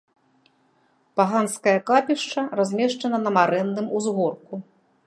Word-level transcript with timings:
Паганскае 1.21 1.75
капішча 1.91 2.41
размешчана 2.61 3.17
на 3.29 3.39
марэнным 3.39 3.87
узгорку. 4.01 4.55